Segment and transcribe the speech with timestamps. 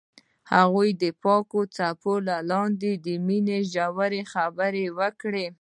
[0.53, 2.13] هغوی د پاک څپو
[2.51, 5.47] لاندې د مینې ژورې خبرې وکړې.